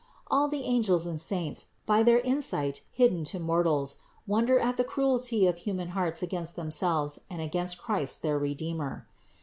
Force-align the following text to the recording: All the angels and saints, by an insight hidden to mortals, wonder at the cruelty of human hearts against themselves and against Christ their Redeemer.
All 0.31 0.47
the 0.47 0.63
angels 0.63 1.05
and 1.05 1.21
saints, 1.21 1.67
by 1.85 1.99
an 1.99 2.07
insight 2.07 2.81
hidden 2.91 3.23
to 3.25 3.39
mortals, 3.39 3.97
wonder 4.25 4.57
at 4.57 4.75
the 4.77 4.83
cruelty 4.83 5.45
of 5.45 5.59
human 5.59 5.89
hearts 5.89 6.23
against 6.23 6.55
themselves 6.55 7.19
and 7.29 7.39
against 7.39 7.77
Christ 7.77 8.23
their 8.23 8.39
Redeemer. 8.39 9.05